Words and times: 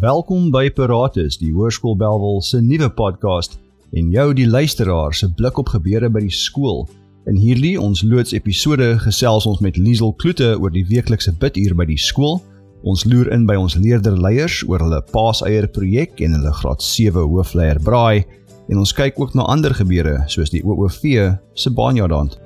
Welkom 0.00 0.46
by 0.48 0.70
Paratus, 0.72 1.34
die 1.36 1.50
Hoërskool 1.52 1.92
Belwel 2.00 2.38
se 2.40 2.56
nuwe 2.64 2.86
podcast 2.96 3.58
en 3.92 4.06
jou 4.08 4.30
die 4.32 4.46
luisteraar 4.48 5.12
se 5.12 5.26
blik 5.36 5.58
op 5.60 5.68
gebeure 5.74 6.08
by 6.08 6.22
die 6.24 6.32
skool. 6.32 6.86
In 7.28 7.36
hierdie 7.36 7.74
ons 7.76 8.00
loods 8.00 8.32
episode 8.32 8.94
gesels 9.04 9.44
ons 9.50 9.60
met 9.60 9.76
Liesel 9.76 10.14
Kloete 10.16 10.54
oor 10.56 10.72
die 10.72 10.86
weeklikse 10.88 11.34
biduur 11.36 11.76
by 11.76 11.84
die 11.90 12.00
skool. 12.00 12.40
Ons 12.80 13.04
loer 13.04 13.28
in 13.36 13.44
by 13.44 13.58
ons 13.60 13.76
leerderleiers 13.76 14.62
oor 14.70 14.80
hulle 14.86 15.02
paaseier 15.12 15.68
projek 15.68 16.24
en 16.24 16.38
hulle 16.38 16.56
graad 16.62 16.80
7 16.80 17.20
hoofleier 17.20 17.84
braai 17.84 18.24
en 18.72 18.80
ons 18.80 18.96
kyk 18.96 19.20
ook 19.20 19.36
na 19.36 19.44
ander 19.52 19.76
gebeure 19.76 20.16
soos 20.32 20.48
die 20.48 20.64
OOV 20.64 21.36
se 21.52 21.76
baanjaardand. 21.76 22.40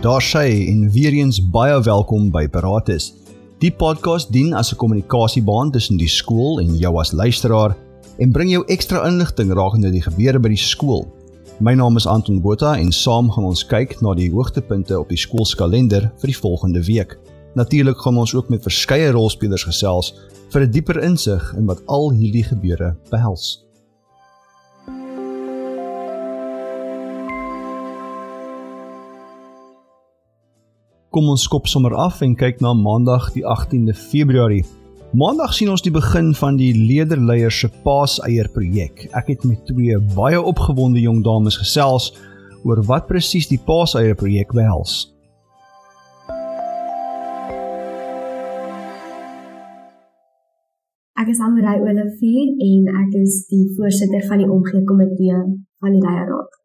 Daar 0.00 0.22
sê 0.22 0.66
en 0.66 0.90
weer 0.90 1.12
eens 1.12 1.48
baie 1.50 1.82
welkom 1.82 2.30
by 2.32 2.46
Paratus. 2.48 3.10
Die 3.60 3.72
podcast 3.72 4.30
dien 4.32 4.54
as 4.56 4.72
'n 4.72 4.76
kommunikasiebaan 4.76 5.70
tussen 5.70 5.96
die 5.96 6.08
skool 6.08 6.60
en 6.60 6.76
jou 6.76 6.98
as 7.00 7.12
luisteraar 7.12 7.76
en 8.18 8.32
bring 8.32 8.50
jou 8.50 8.64
ekstra 8.66 9.06
inligting 9.06 9.52
rakende 9.52 9.90
die 9.90 10.02
gebeure 10.02 10.38
by 10.38 10.48
die 10.48 10.56
skool. 10.56 11.06
My 11.58 11.74
naam 11.74 11.96
is 11.96 12.06
Anton 12.06 12.40
Botha 12.40 12.78
en 12.78 12.92
saam 12.92 13.30
gaan 13.30 13.44
ons 13.44 13.66
kyk 13.66 14.00
na 14.00 14.14
die 14.14 14.30
hoogtepunte 14.30 14.98
op 14.98 15.08
die 15.08 15.18
skoolskalender 15.18 16.12
vir 16.16 16.26
die 16.26 16.40
volgende 16.40 16.82
week. 16.84 17.18
Natuurlik 17.54 17.98
gaan 17.98 18.16
ons 18.16 18.34
ook 18.34 18.48
met 18.48 18.62
verskeie 18.62 19.10
rolspelers 19.10 19.64
gesels 19.64 20.14
vir 20.48 20.62
'n 20.62 20.70
dieper 20.70 21.02
insig 21.02 21.54
in 21.58 21.66
wat 21.66 21.82
al 21.86 22.10
hierdie 22.12 22.44
gebeure 22.44 22.96
behels. 23.10 23.69
Kom 31.10 31.26
ons 31.26 31.42
skop 31.42 31.66
sommer 31.66 31.90
af 31.98 32.20
en 32.22 32.36
kyk 32.38 32.60
na 32.62 32.70
Maandag 32.70 33.32
die 33.34 33.42
18de 33.42 33.96
Februarie. 33.98 34.62
Maandag 35.10 35.50
sien 35.56 35.72
ons 35.72 35.82
die 35.82 35.90
begin 35.90 36.28
van 36.38 36.54
die 36.54 36.70
leerderleiers 36.70 37.56
se 37.64 37.70
paaseier 37.82 38.46
projek. 38.54 39.08
Ek 39.18 39.32
het 39.32 39.42
met 39.42 39.64
twee 39.66 39.98
baie 40.14 40.38
opgewonde 40.38 41.02
jong 41.02 41.24
dames 41.26 41.58
gesels 41.58 42.12
oor 42.62 42.84
wat 42.86 43.08
presies 43.10 43.50
die 43.50 43.58
paaseier 43.58 44.14
projek 44.14 44.54
behels. 44.54 45.10
Ek 51.18 51.34
is 51.34 51.42
Amrei 51.42 51.80
Olivier 51.82 52.54
en 52.70 52.86
ek 53.02 53.18
is 53.24 53.42
die 53.50 53.66
voorsitter 53.74 54.30
van 54.30 54.46
die 54.46 54.50
omgee 54.60 54.86
komitee 54.86 55.42
van 55.82 55.90
die 55.90 56.06
leierraad. 56.06 56.59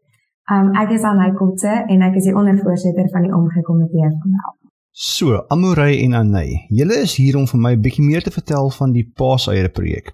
Um 0.45 0.75
ek 0.77 0.91
is 0.93 1.01
Anay 1.01 1.31
Kotse 1.33 1.71
en 1.89 2.03
ek 2.05 2.19
is 2.19 2.27
die 2.29 2.35
ondervoorsitter 2.37 3.07
van 3.09 3.23
die 3.25 3.33
omgekomitee 3.33 4.11
van 4.11 4.33
Mel. 4.35 4.51
So, 4.93 5.39
Amorey 5.49 5.97
en 6.03 6.13
Anay, 6.13 6.67
julle 6.69 6.99
is 7.01 7.15
hier 7.17 7.35
om 7.39 7.47
vir 7.49 7.59
my 7.59 7.71
'n 7.73 7.81
bietjie 7.81 8.05
meer 8.05 8.21
te 8.21 8.31
vertel 8.31 8.69
van 8.69 8.93
die 8.93 9.03
Paaseier 9.03 9.69
projek. 9.69 10.13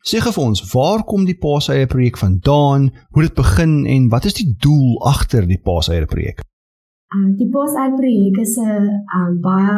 Sê 0.00 0.22
gou 0.24 0.32
vir 0.32 0.44
ons, 0.44 0.72
waar 0.72 1.04
kom 1.04 1.26
die 1.26 1.36
Paaseier 1.36 1.86
projek 1.86 2.16
vandaan? 2.16 2.90
Hoe 3.12 3.22
dit 3.22 3.34
begin 3.34 3.84
en 3.86 4.08
wat 4.08 4.24
is 4.24 4.34
die 4.40 4.56
doel 4.56 5.04
agter 5.04 5.46
die 5.46 5.60
Paaseier 5.60 6.06
projek? 6.06 6.40
Um 7.14 7.36
die 7.36 7.50
Paaseier 7.52 7.94
projek 8.00 8.40
is 8.40 8.56
'n 8.56 9.04
um, 9.18 9.40
baie 9.40 9.76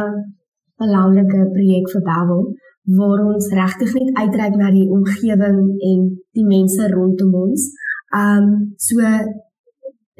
belangrike 0.78 1.50
projek 1.50 1.90
vir 1.90 2.02
Bawel 2.02 2.54
waar 2.98 3.20
ons 3.34 3.52
regtig 3.52 3.94
net 3.94 4.16
uitreik 4.16 4.54
na 4.56 4.70
die 4.70 4.88
omgewing 4.88 5.58
en 5.90 6.00
die 6.32 6.46
mense 6.46 6.88
rondom 6.94 7.34
ons. 7.34 7.70
Um 8.14 8.74
so 8.76 9.02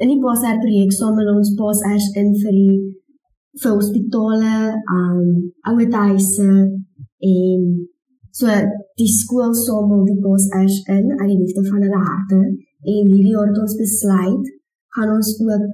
In 0.01 0.09
die 0.09 0.17
Paasher 0.17 0.57
projek 0.57 0.93
samel 0.97 1.27
ons 1.29 1.51
Paashers 1.59 2.07
in 2.17 2.31
vir 2.41 2.55
die 2.55 2.77
vir 3.61 3.75
hospitale, 3.75 4.71
um 4.97 5.19
ouerhuise 5.69 6.47
en 7.27 7.67
so 8.33 8.55
die 8.97 9.11
skool 9.19 9.53
samel 9.59 10.01
die 10.07 10.17
Paashers 10.23 10.79
in 10.89 11.13
uit 11.19 11.27
die 11.27 11.37
liefde 11.43 11.67
van 11.67 11.85
hulle 11.85 12.01
harte 12.07 12.41
en 12.41 13.13
hierdie 13.13 13.35
jaar 13.35 13.51
het 13.51 13.61
ons 13.61 13.77
besluit 13.77 14.51
gaan 14.97 15.15
ons 15.19 15.31
ook 15.45 15.69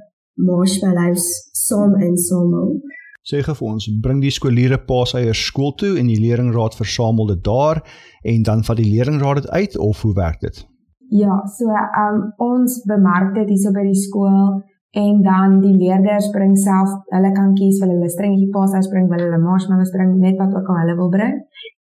marshmallows 0.50 1.28
saam 1.64 1.96
insamel. 2.04 2.76
Sê 3.24 3.40
gou 3.46 3.56
vir 3.62 3.70
ons, 3.72 3.92
bring 4.04 4.20
die 4.20 4.36
skooliere 4.36 4.84
Paasheiers 4.92 5.48
skool 5.54 5.72
toe 5.80 5.96
en 6.02 6.12
die 6.12 6.20
leerlingraad 6.20 6.76
versamel 6.76 7.32
dit 7.32 7.48
daar 7.48 7.80
en 8.28 8.44
dan 8.44 8.68
vat 8.68 8.84
die 8.84 8.92
leerlingraad 8.92 9.46
dit 9.46 9.54
uit 9.56 9.80
of 9.88 10.04
hoe 10.04 10.18
werk 10.20 10.44
dit? 10.44 10.66
Ja, 11.10 11.40
so 11.58 11.72
um 11.72 12.18
ons 12.44 12.82
bemark 12.88 13.34
dit 13.36 13.54
hierso 13.54 13.72
by 13.76 13.86
die 13.88 14.00
skool 14.00 14.60
en 14.98 15.22
dan 15.22 15.60
die 15.62 15.76
leerders 15.78 16.30
bring 16.34 16.56
self, 16.58 16.92
hulle 17.14 17.32
kan 17.36 17.54
kies 17.56 17.80
wil 17.82 17.94
hulle 17.94 18.10
stringetjie 18.10 18.50
pasas 18.52 18.90
bring, 18.92 19.08
wil 19.12 19.22
hulle 19.22 19.40
marshmallows 19.40 19.94
bring, 19.94 20.18
net 20.20 20.40
wat 20.42 20.56
ook 20.56 20.70
al 20.72 20.80
hulle 20.82 20.96
wil 21.00 21.12
bring. 21.14 21.36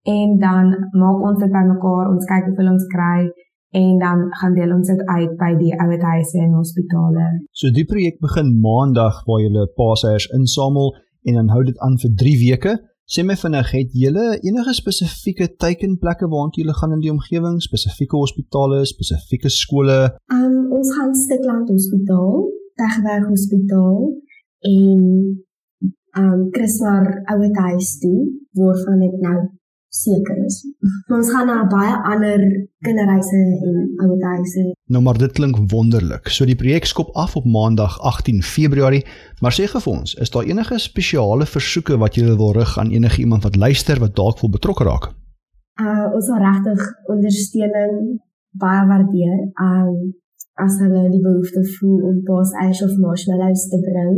En 0.10 0.38
dan 0.42 0.72
maak 0.98 1.26
ons 1.30 1.40
dit 1.42 1.52
bymekaar, 1.52 2.10
ons 2.10 2.30
kyk 2.30 2.48
hoeveel 2.50 2.72
ons 2.74 2.88
kry 2.94 3.30
en 3.72 4.00
dan 4.02 4.24
gaan 4.40 4.56
deel 4.56 4.74
ons 4.76 4.88
dit 4.88 5.02
uit 5.08 5.36
by 5.40 5.52
die 5.60 5.72
ouerhuise 5.80 6.40
en 6.42 6.58
hospitale. 6.60 7.28
So 7.56 7.72
die 7.72 7.86
projek 7.88 8.18
begin 8.24 8.58
maandag 8.64 9.22
waar 9.28 9.40
jy 9.40 9.52
hulle 9.52 9.68
pasas 9.78 10.28
insamel 10.36 10.92
en 11.28 11.38
dan 11.40 11.52
hou 11.54 11.62
dit 11.68 11.78
aan 11.86 11.96
vir 12.02 12.16
3 12.24 12.34
weke. 12.42 12.74
Sê 13.12 13.26
my 13.28 13.36
vinnig, 13.36 13.70
het 13.76 13.96
julle 14.02 14.26
enige 14.40 14.74
spesifieke 14.78 15.46
teikenplekke 15.60 16.30
waartoe 16.32 16.62
julle 16.62 16.76
gaan 16.78 16.94
in 16.96 17.02
die 17.04 17.12
omgewing, 17.12 17.58
spesifieke 17.60 18.16
hospitale, 18.16 18.78
spesifieke 18.88 19.50
skole? 19.52 19.98
Um 20.32 20.54
ons 20.78 20.94
gaan 20.96 21.12
Stikland 21.20 21.68
Hospitaal, 21.74 22.46
Tegwerk 22.80 23.26
Hospitaal 23.28 23.98
en 24.72 25.02
um 26.22 26.46
Christmar 26.56 27.10
Ouetehuis 27.34 27.92
toe 28.00 28.22
waarvan 28.62 29.04
ek 29.10 29.20
nou 29.26 29.36
seker 29.92 30.38
is. 30.46 30.62
Maar 31.08 31.18
ons 31.18 31.32
gaan 31.34 31.50
na 31.50 31.66
baie 31.68 31.96
ander 32.14 32.44
kinderhuise 32.86 33.40
en 33.68 33.90
ouerhuise. 34.06 34.64
Nou 34.88 35.04
maar 35.04 35.20
dit 35.20 35.32
klink 35.36 35.60
wonderlik. 35.74 36.32
So 36.32 36.48
die 36.48 36.56
projek 36.56 36.88
skop 36.88 37.12
af 37.20 37.36
op 37.36 37.46
Maandag 37.46 37.98
18 38.00 38.40
Februarie, 38.44 39.04
maar 39.44 39.56
sê 39.56 39.68
gou 39.68 39.84
vir 39.84 39.94
ons, 39.94 40.16
is 40.24 40.32
daar 40.32 40.48
enige 40.48 40.80
spesiale 40.80 41.46
versoeke 41.46 42.00
wat 42.00 42.16
jy 42.16 42.32
wil 42.40 42.56
rig 42.56 42.78
aan 42.80 42.94
enige 42.96 43.22
iemand 43.26 43.44
wat 43.48 43.60
luister 43.60 44.00
wat 44.00 44.16
dalk 44.16 44.40
wil 44.40 44.56
betrokke 44.56 44.88
raak? 44.88 45.12
Uh 45.82 46.08
ons 46.16 46.32
wil 46.32 46.42
regtig 46.48 46.82
ondersteuning 47.12 47.94
baie 48.64 48.88
waardeer. 48.88 49.38
Um 49.60 50.20
as 50.62 50.76
hulle 50.80 51.08
die 51.10 51.24
behoefte 51.24 51.64
voel 51.78 52.02
om 52.10 52.18
pas 52.28 52.52
eiers 52.64 52.84
of 52.86 52.98
marshmallows 53.00 53.68
te 53.72 53.80
bring. 53.82 54.18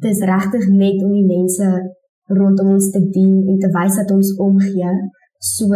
Dit 0.00 0.12
is 0.12 0.20
regtig 0.28 0.68
net 0.68 1.00
om 1.02 1.12
die 1.12 1.26
mense 1.26 1.66
rondom 2.38 2.74
ons 2.76 2.90
te 2.94 3.02
dien 3.14 3.48
en 3.48 3.58
te 3.58 3.70
wys 3.74 3.96
dat 4.00 4.10
ons 4.14 4.34
omgee. 4.36 4.92
So 5.38 5.74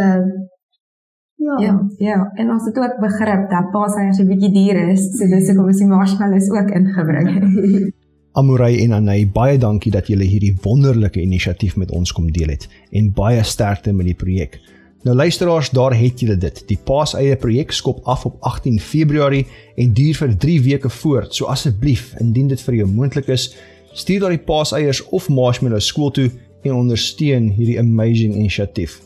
ja. 1.45 1.59
Ja, 1.61 1.75
ja, 1.99 2.31
en 2.41 2.51
ons 2.51 2.65
het 2.65 2.79
ook 2.79 3.01
begrip 3.01 3.51
dat 3.51 3.71
paaseiers 3.73 4.19
'n 4.19 4.27
bietjie 4.27 4.53
duur 4.53 4.79
is, 4.89 5.03
so 5.19 5.27
dis 5.29 5.49
hoekom 5.49 5.67
ons 5.67 5.79
die 5.79 5.87
marshmallows 5.87 6.49
ook 6.51 6.71
ingebring 6.71 7.29
het. 7.35 7.93
Amurai 8.39 8.83
en 8.83 8.93
Anay, 8.93 9.29
baie 9.31 9.59
dankie 9.59 9.93
dat 9.93 10.07
julle 10.07 10.25
hierdie 10.25 10.57
wonderlike 10.63 11.21
inisiatief 11.21 11.77
met 11.77 11.91
ons 11.91 12.13
kom 12.13 12.33
deel 12.33 12.49
het 12.49 12.69
en 12.91 13.13
baie 13.13 13.43
sterkte 13.43 13.93
met 13.93 14.07
die 14.07 14.15
projek. 14.15 14.61
Nou 15.05 15.17
luisteraars, 15.17 15.71
daar 15.71 15.95
het 15.95 16.21
julle 16.21 16.37
dit. 16.37 16.63
Die 16.67 16.79
Paaseie 16.85 17.37
projek 17.37 17.73
skop 17.73 18.01
af 18.09 18.25
op 18.25 18.37
18 18.41 18.81
Februarie 18.81 19.47
en 19.77 19.93
duur 19.93 20.15
vir 20.15 20.37
3 20.37 20.63
weke 20.63 20.91
voort. 20.91 21.35
So 21.35 21.45
asseblief, 21.45 22.15
indien 22.21 22.49
dit 22.49 22.61
vir 22.61 22.75
jou 22.75 22.89
moontlik 22.89 23.29
is, 23.29 23.51
stuur 23.95 24.27
daai 24.27 24.39
paaseiers 24.39 25.03
of 25.15 25.31
marshmallows 25.31 25.89
skool 25.91 26.13
toe 26.15 26.29
en 26.65 26.75
ondersteun 26.75 27.51
hierdie 27.55 27.79
amazing 27.81 28.35
inisiatief. 28.35 28.99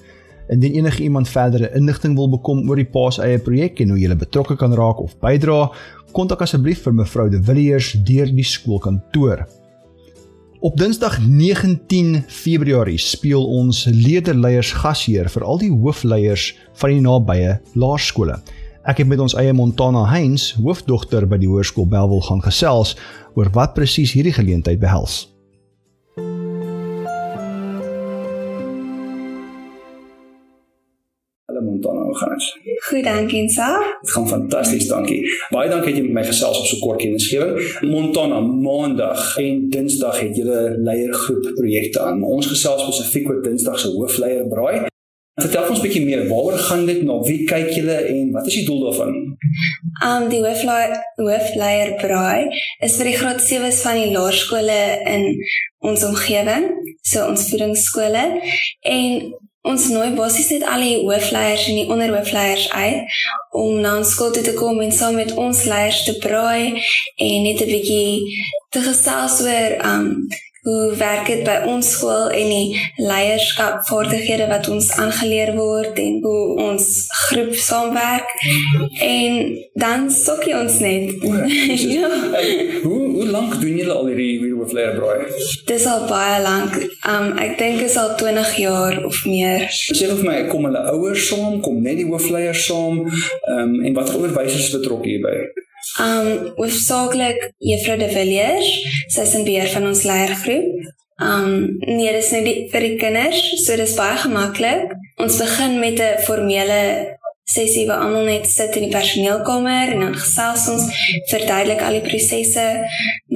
Indien 0.49 0.79
enige 0.81 1.03
iemand 1.05 1.29
verdere 1.29 1.69
inligting 1.77 2.17
wil 2.17 2.31
bekom 2.33 2.65
oor 2.69 2.81
die 2.81 2.89
paaseie 2.89 3.39
projek 3.45 3.83
en 3.85 3.93
hoe 3.93 4.01
jy 4.01 4.17
betrokke 4.17 4.57
kan 4.57 4.73
raak 4.77 5.03
of 5.05 5.17
bydra, 5.21 5.67
kontak 6.17 6.43
asseblief 6.47 6.87
vir 6.87 6.97
mevrou 7.03 7.29
De 7.29 7.41
Villiers 7.45 7.93
deur 8.09 8.31
die 8.33 8.47
skoolkantoor. 8.47 9.45
Op 10.65 10.75
Dinsdag 10.81 11.21
19 11.23 12.25
Februarie 12.27 12.99
speel 12.99 13.45
ons 13.45 13.85
leerderleiers 13.93 14.73
gasheer 14.81 15.29
vir 15.31 15.45
al 15.47 15.61
die 15.61 15.71
hoofleiers 15.71 16.49
van 16.81 16.97
die 16.97 17.05
nabye 17.05 17.53
laerskole. 17.79 18.41
Ek 18.89 19.03
het 19.03 19.09
met 19.09 19.21
ons 19.21 19.35
eie 19.37 19.53
Montana 19.53 20.07
Heinz, 20.09 20.55
hoofdogter 20.57 21.27
by 21.29 21.37
die 21.37 21.49
hoërskool 21.51 21.91
Belwel 21.93 22.23
gaan 22.25 22.41
gesels 22.41 22.95
oor 23.37 23.51
wat 23.53 23.75
presies 23.77 24.15
hierdie 24.17 24.33
geleentheid 24.33 24.81
behels. 24.81 25.27
Hallo 31.53 31.67
Montana, 31.69 32.09
hoe 32.09 32.17
gaan 32.17 32.33
dit? 32.33 32.49
Goed, 32.89 33.05
dankie 33.05 33.43
en 33.43 33.53
self. 33.53 33.95
Dit 34.01 34.17
gaan 34.17 34.29
fantasties, 34.33 34.89
dankie. 34.89 35.21
Baie 35.53 35.69
dankie 35.69 35.93
dat 35.93 36.01
jy 36.01 36.09
met 36.09 36.21
my 36.23 36.29
gesels 36.33 36.65
op 36.65 36.73
so 36.73 36.81
kort 36.81 37.05
kennisgewing. 37.05 37.61
Montana, 37.93 38.41
Maandag 38.41 39.35
en 39.45 39.67
Dinsdag 39.69 40.23
het 40.25 40.37
julle 40.37 40.79
leiergroep 40.81 41.53
projekte 41.61 42.09
aan. 42.09 42.25
Ons 42.25 42.49
gesels 42.57 42.89
spesifiek 42.89 43.29
oor 43.29 43.45
Dinsdag 43.45 43.85
se 43.85 43.93
hoofleier 43.93 44.49
braai 44.49 44.89
Vertel 45.39 45.69
ons 45.71 45.79
'n 45.79 45.83
bietjie 45.87 46.05
meer, 46.05 46.23
waaroor 46.29 46.59
gaan 46.59 46.87
dit 46.87 47.03
nou? 47.03 47.19
Wie 47.23 47.45
kyk 47.47 47.71
julle 47.71 47.99
en 48.13 48.31
wat 48.35 48.47
is 48.47 48.55
die 48.55 48.65
doel 48.67 48.81
daarvan? 48.87 49.13
Um 50.11 50.29
die 50.29 50.43
hoofleier 50.43 51.95
braai 52.03 52.51
is 52.81 52.97
vir 52.99 53.11
die 53.11 53.19
graad 53.21 53.41
7's 53.43 53.83
van 53.87 54.01
die 54.03 54.11
laerskole 54.17 54.81
in 55.15 55.29
ons 55.79 56.05
omgewing, 56.05 56.67
so 57.03 57.27
ons 57.27 57.49
voedingsskole 57.51 58.25
en 58.81 59.35
ons 59.69 59.89
nooi 59.93 60.11
basies 60.17 60.51
net 60.55 60.65
al 60.73 60.83
die 60.83 60.99
hoofleiers 61.05 61.69
en 61.69 61.79
die 61.81 61.89
onderhoofleiers 61.93 62.67
uit 62.73 63.19
om 63.59 63.81
na 63.83 63.97
ons 64.01 64.13
skool 64.15 64.33
toe 64.35 64.43
te 64.47 64.55
kom 64.59 64.81
en 64.81 64.93
saam 64.95 65.19
met 65.19 65.35
ons 65.37 65.65
leiers 65.71 66.03
te 66.07 66.15
braai 66.23 66.83
en 67.17 67.43
net 67.47 67.63
'n 67.63 67.71
bietjie 67.75 68.23
te 68.75 68.81
gesels 68.81 69.41
oor 69.47 69.71
um 69.93 70.07
hoe 70.67 70.95
werk 70.99 71.27
dit 71.31 71.45
by 71.47 71.57
ons 71.71 71.91
skool 71.97 72.29
en 72.35 72.51
die 72.53 72.81
leierskap 72.97 73.85
vaardighede 73.89 74.49
wat 74.51 74.69
ons 74.73 74.91
aangeleer 74.99 75.55
word 75.57 75.99
en 76.03 76.19
hoe 76.25 76.43
ons 76.69 76.89
groep 77.29 77.55
saamwerk 77.55 78.33
en 79.05 79.39
dan 79.79 80.09
sokkie 80.13 80.57
ons 80.59 80.81
net. 80.85 81.15
ja. 81.99 82.11
Hoe 82.83 83.01
hoe 83.19 83.27
lank 83.27 83.61
doen 83.61 83.77
julle 83.81 83.95
al 83.95 84.11
hierdie 84.11 84.29
hierdie 84.35 84.55
hoofleier 84.57 84.99
braai? 84.99 85.29
Dis 85.71 85.87
al 85.91 86.05
baie 86.11 86.41
lank. 86.43 86.77
Um 87.09 87.39
ek 87.43 87.57
dink 87.61 87.83
is 87.87 87.97
al 88.01 88.15
20 88.21 88.57
jaar 88.63 88.99
of 89.05 89.23
meer. 89.27 89.69
Sê 89.71 90.11
vir 90.11 90.25
my, 90.25 90.37
kom 90.51 90.69
hulle 90.69 90.85
ouers 90.93 91.29
saam, 91.31 91.61
kom 91.65 91.81
net 91.85 92.01
die 92.03 92.09
hoofleiers 92.09 92.67
saam? 92.69 93.05
Um 93.55 93.79
en 93.83 93.97
watter 93.97 94.21
onderwysers 94.21 94.69
is 94.69 94.77
betrokke 94.77 95.15
hierby? 95.15 95.67
Um 95.97 96.53
hoofsaaklik 96.57 97.53
Juffrou 97.59 97.97
De 97.99 98.09
Villiers, 98.13 98.69
sy 99.09 99.25
is 99.27 99.35
in 99.35 99.47
beheer 99.49 99.71
van 99.73 99.89
ons 99.91 100.05
leiergroep. 100.07 100.89
Um 101.19 101.55
nee, 101.83 102.11
dis 102.15 102.31
net 102.31 102.45
die, 102.47 102.57
vir 102.73 102.85
die 102.87 102.97
kinders, 103.01 103.41
so 103.65 103.77
dis 103.77 103.97
baie 103.99 104.19
gemaklik. 104.23 104.93
Ons 105.19 105.41
begin 105.43 105.79
met 105.83 105.99
'n 105.99 106.23
formele 106.27 106.83
sessie 107.49 107.87
waar 107.89 108.05
almal 108.05 108.29
net 108.29 108.47
sit 108.47 108.77
in 108.77 108.87
die 108.87 108.93
personeelkamer 108.93 109.95
en 109.95 110.01
dan 110.05 110.15
gesels 110.15 110.69
ons 110.69 110.85
verduidelik 111.31 111.81
al 111.83 111.97
die 111.97 112.05
prosesse, 112.05 112.67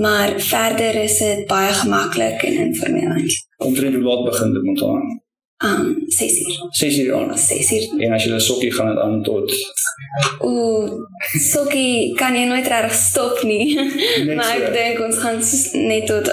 maar 0.05 0.37
verder 0.53 0.99
is 1.03 1.19
dit 1.19 1.47
baie 1.49 1.73
gemaklik 1.73 2.45
en 2.49 2.59
informeel. 2.69 3.31
Omtrent 3.57 3.95
hoe 3.95 4.05
laat 4.05 4.25
begin 4.31 4.53
dit 4.53 4.63
moet 4.69 4.83
aan? 4.83 5.07
Um 5.63 6.03
6 6.09 6.41
uur. 6.41 6.67
6 6.71 6.99
uur 6.99 7.15
aan. 7.15 7.39
6 7.39 7.73
uur. 7.73 8.01
En 8.03 8.13
as 8.13 8.25
jy 8.25 8.33
'n 8.35 8.41
sokkie 8.41 8.73
gaan 8.73 8.89
dit 8.89 8.99
aan 8.99 9.23
tot 9.23 9.53
Ooh, 10.41 11.07
sokkie 11.39 12.15
kan 12.15 12.35
jy 12.35 12.45
nooit 12.51 12.67
reg 12.67 12.93
stop 12.93 13.43
nie. 13.43 13.79
Maar 14.37 14.57
ek 14.57 14.67
so. 14.67 14.73
dink 14.73 15.01
ons 15.07 15.19
gaan 15.19 15.39
net 15.89 16.07
tot 16.07 16.27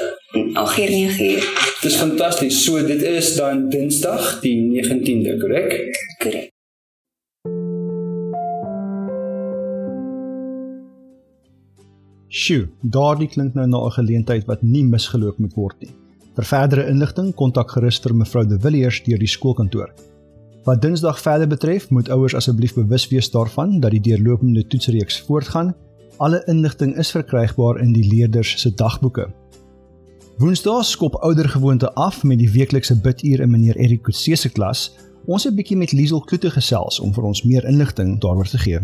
8 0.53 0.79
uur 0.79 0.89
9 0.89 1.29
uur. 1.31 1.43
Dis 1.81 1.95
fantasties. 1.95 2.63
So 2.63 2.85
dit 2.85 3.01
is 3.01 3.35
dan 3.35 3.69
Dinsdag 3.69 4.39
die 4.41 4.57
19de, 4.57 5.37
korrek? 5.39 5.77
Korrek. 6.23 6.49
Sjoe, 12.29 12.67
daardie 12.81 13.27
klink 13.27 13.53
nou 13.53 13.67
na 13.67 13.85
'n 13.85 13.91
geleentheid 13.91 14.45
wat 14.45 14.61
nie 14.61 14.83
misgeloop 14.83 15.37
moet 15.37 15.53
word 15.53 15.75
nie. 15.79 15.93
Vir 16.39 16.47
verdere 16.47 16.85
inligting 16.87 17.33
kontak 17.35 17.73
gerus 17.75 17.97
vir 17.99 18.13
mevrou 18.15 18.45
De 18.47 18.55
Villiers 18.63 19.01
deur 19.03 19.19
die 19.19 19.27
skoolkantoor. 19.27 19.89
Wat 20.63 20.79
Dinsdag 20.79 21.17
verder 21.19 21.49
betref, 21.51 21.89
moet 21.91 22.07
ouers 22.15 22.35
asseblief 22.39 22.77
bewus 22.77 23.09
wees 23.11 23.27
daarvan 23.33 23.81
dat 23.83 23.91
die 23.91 23.99
deurlopende 24.05 24.63
toetsreeks 24.71 25.17
voortgaan. 25.27 25.73
Alle 26.23 26.39
inligting 26.47 26.95
is 26.95 27.11
verkrygbaar 27.11 27.81
in 27.83 27.91
die 27.91 28.05
leerders 28.07 28.53
se 28.61 28.71
dagboeke. 28.71 29.27
Woensdae 30.39 30.83
skop 30.87 31.19
oudergewoonte 31.27 31.91
af 31.99 32.23
met 32.23 32.39
die 32.39 32.51
weeklikse 32.55 32.95
biduur 32.95 33.43
in 33.43 33.51
meneer 33.51 33.75
Erik 33.75 34.05
Kutse 34.07 34.39
se 34.39 34.49
klas. 34.49 34.93
Ons 35.25 35.43
het 35.43 35.53
'n 35.53 35.57
bietjie 35.57 35.77
met 35.77 35.91
Liesel 35.91 36.21
Kloete 36.21 36.51
gesels 36.55 36.99
om 36.99 37.13
vir 37.13 37.23
ons 37.23 37.43
meer 37.43 37.65
inligting 37.65 38.15
daaroor 38.21 38.47
te 38.47 38.57
gee. 38.57 38.79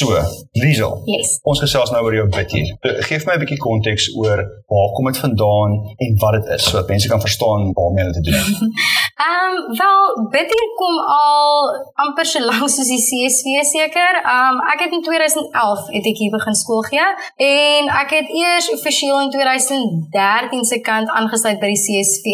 So, 0.00 0.08
Liesel, 0.56 1.02
Yes. 1.04 1.38
ons 1.44 1.60
gesels 1.60 1.90
nou 1.92 2.00
oor 2.06 2.14
jou 2.16 2.26
bid 2.32 2.52
hier. 2.56 2.68
Geef 3.08 3.26
my 3.28 3.34
'n 3.36 3.42
bietjie 3.42 3.58
konteks 3.60 4.06
oor 4.16 4.38
waar 4.72 4.92
kom 4.96 5.04
dit 5.10 5.18
vandaan 5.20 5.70
en 6.04 6.16
wat 6.22 6.32
dit 6.38 6.46
is 6.56 6.62
sodat 6.70 6.88
mense 6.88 7.08
kan 7.08 7.20
verstaan 7.20 7.72
waarmee 7.76 8.04
hulle 8.04 8.14
te 8.16 8.24
doen 8.28 8.38
het. 8.40 8.56
Ehm 9.20 9.56
um, 9.56 9.76
wel, 9.76 10.28
bid 10.30 10.52
hier 10.52 10.68
kom 10.80 10.94
al 11.14 11.66
amper 12.04 12.26
so 12.26 12.40
lank 12.40 12.70
soos 12.72 12.88
die 12.88 13.00
CSV 13.08 13.64
seker. 13.70 14.14
Ehm 14.20 14.54
um, 14.56 14.60
ek 14.72 14.84
het 14.84 14.94
in 14.96 15.02
2011 15.04 15.90
het 15.96 16.06
ek 16.10 16.20
hier 16.22 16.32
begin 16.32 16.56
skool 16.60 16.80
gee 16.86 17.08
en 17.48 17.90
ek 18.02 18.14
het 18.16 18.30
eers 18.32 18.70
offisieel 18.76 19.18
in 19.26 19.32
2013 19.34 20.64
se 20.70 20.78
kant 20.86 21.12
aangesluit 21.18 21.60
by 21.60 21.68
die 21.74 21.82
CSV. 21.82 22.32